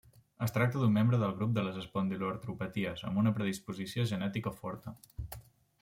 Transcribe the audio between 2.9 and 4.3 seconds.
amb una predisposició